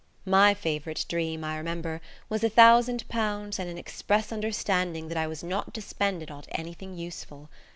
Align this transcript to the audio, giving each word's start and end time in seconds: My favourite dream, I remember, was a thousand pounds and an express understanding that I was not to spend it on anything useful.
My 0.25 0.55
favourite 0.55 1.05
dream, 1.07 1.43
I 1.43 1.55
remember, 1.57 2.01
was 2.27 2.43
a 2.43 2.49
thousand 2.49 3.07
pounds 3.07 3.59
and 3.59 3.69
an 3.69 3.77
express 3.77 4.31
understanding 4.31 5.09
that 5.09 5.17
I 5.17 5.27
was 5.27 5.43
not 5.43 5.75
to 5.75 5.81
spend 5.83 6.23
it 6.23 6.31
on 6.31 6.43
anything 6.53 6.95
useful. 6.97 7.51